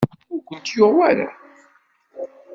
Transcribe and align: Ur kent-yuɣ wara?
Ur 0.33 0.41
kent-yuɣ 0.49 0.91
wara? 0.97 1.27